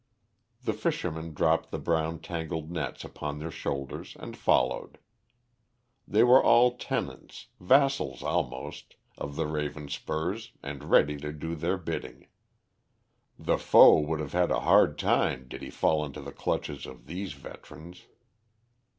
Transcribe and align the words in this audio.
The 0.63 0.73
fishermen 0.73 1.31
dropped 1.35 1.69
the 1.69 1.77
brown 1.77 2.21
tangled 2.21 2.71
nets 2.71 3.03
upon 3.03 3.37
their 3.37 3.51
shoulders 3.51 4.17
and 4.19 4.35
followed. 4.35 4.97
They 6.07 6.23
were 6.23 6.43
all 6.43 6.75
tenants, 6.75 7.49
vassals 7.59 8.23
almost, 8.23 8.95
of 9.19 9.35
the 9.35 9.45
Ravenspurs 9.45 10.53
and 10.63 10.85
ready 10.89 11.17
to 11.17 11.31
do 11.31 11.53
their 11.53 11.77
bidding. 11.77 12.25
The 13.37 13.59
foe 13.59 13.99
would 13.99 14.19
have 14.21 14.33
had 14.33 14.49
a 14.49 14.61
hard 14.61 14.97
time 14.97 15.47
did 15.47 15.61
he 15.61 15.69
fall 15.69 16.03
into 16.03 16.21
the 16.21 16.33
clutches 16.33 16.87
of 16.87 17.05
these 17.05 17.33
veterans. 17.33 18.05